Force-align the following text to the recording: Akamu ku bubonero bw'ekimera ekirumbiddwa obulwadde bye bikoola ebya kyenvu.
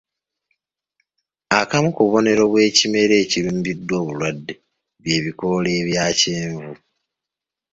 Akamu 1.59 1.89
ku 1.95 2.01
bubonero 2.05 2.43
bw'ekimera 2.51 3.15
ekirumbiddwa 3.23 3.95
obulwadde 4.01 4.53
bye 5.03 5.19
bikoola 5.25 5.69
ebya 5.79 6.05
kyenvu. 6.19 6.73